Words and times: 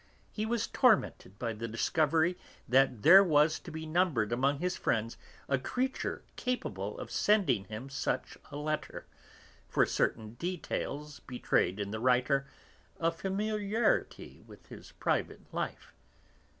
He 0.31 0.47
was 0.47 0.65
tormented 0.65 1.37
by 1.37 1.53
the 1.53 1.67
discovery 1.67 2.35
that 2.67 3.03
there 3.03 3.23
was 3.23 3.59
to 3.59 3.69
be 3.69 3.85
numbered 3.85 4.31
among 4.31 4.57
his 4.57 4.75
friends 4.75 5.15
a 5.47 5.59
creature 5.59 6.23
capable 6.35 6.97
of 6.97 7.11
sending 7.11 7.65
him 7.65 7.87
such 7.87 8.35
a 8.49 8.55
letter 8.55 9.05
(for 9.69 9.85
certain 9.85 10.33
details 10.33 11.19
betrayed 11.19 11.79
in 11.79 11.91
the 11.91 11.99
writer 11.99 12.47
a 12.99 13.11
familiarity 13.11 14.41
with 14.47 14.65
his 14.69 14.91
private 14.93 15.41
life). 15.53 15.93